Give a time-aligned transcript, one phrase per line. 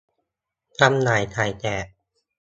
[0.79, 1.85] จำหน่ายจ่ายแจก